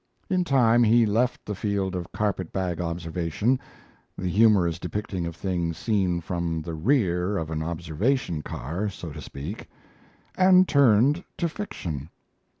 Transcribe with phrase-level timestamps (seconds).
[0.31, 3.59] In time he left the field of carpet bag observation
[4.17, 9.21] the humorous depicting of things seen from the rear of an observation car, so to
[9.21, 9.69] speak
[10.35, 12.09] and turned to fiction.